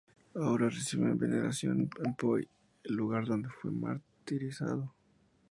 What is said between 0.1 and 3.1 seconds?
Ahora reciben veneración en Poi, el